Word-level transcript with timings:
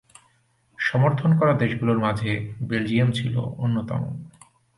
সমর্থন 0.79 1.31
করা 1.39 1.53
দেশগুলোর 1.53 1.99
মাঝে 1.99 2.31
বেলজিয়াম 2.61 3.09
ছিল 3.11 3.35
অন্যতম। 3.57 4.01